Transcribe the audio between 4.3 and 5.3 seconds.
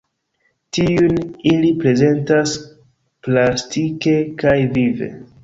kaj vive.